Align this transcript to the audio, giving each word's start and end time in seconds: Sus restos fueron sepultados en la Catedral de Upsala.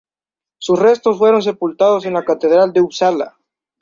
Sus 0.57 0.79
restos 0.79 1.19
fueron 1.19 1.43
sepultados 1.43 2.07
en 2.07 2.13
la 2.15 2.25
Catedral 2.25 2.73
de 2.73 2.81
Upsala. 2.81 3.37